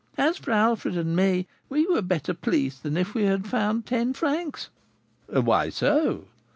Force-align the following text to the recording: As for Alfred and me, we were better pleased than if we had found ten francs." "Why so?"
As 0.17 0.37
for 0.39 0.49
Alfred 0.49 0.97
and 0.97 1.15
me, 1.15 1.45
we 1.69 1.85
were 1.85 2.01
better 2.01 2.33
pleased 2.33 2.81
than 2.81 2.97
if 2.97 3.13
we 3.13 3.25
had 3.25 3.45
found 3.45 3.85
ten 3.85 4.13
francs." 4.13 4.69
"Why 5.29 5.69
so?" 5.69 6.25